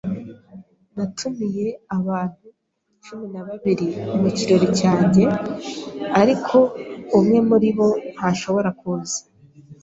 Natumiye 0.95 1.67
abantu 1.97 2.45
cumi 3.03 3.25
na 3.33 3.41
babiri 3.47 3.87
mu 4.21 4.29
kirori 4.37 4.67
cyanjye, 4.79 5.23
ariko 6.21 6.57
umwe 7.17 7.37
muri 7.49 7.69
bo 7.77 7.89
ntashobora 8.13 8.69
kuza. 8.79 9.19